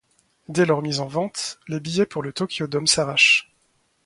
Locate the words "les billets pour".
1.67-2.23